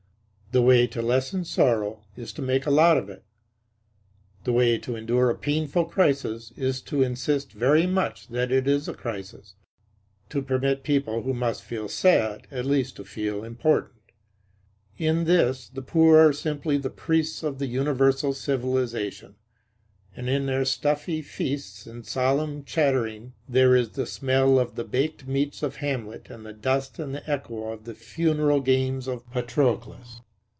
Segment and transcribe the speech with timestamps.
[0.53, 3.23] The way to lessen sorrow is to make a lot of it.
[4.43, 8.89] The way to endure a painful crisis is to insist very much that it is
[8.89, 9.55] a crisis;
[10.27, 14.01] to permit people who must feel sad at least to feel important.
[14.97, 19.35] In this the poor are simply the priests of the universal civilization;
[20.17, 25.25] and in their stuffy feasts and solemn chattering there is the smell of the baked
[25.25, 30.19] meats of Hamlet and the dust and echo of the funeral games of Patroclus.